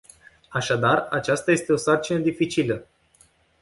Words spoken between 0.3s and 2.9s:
Așadar, aceasta este o sarcină dificilă.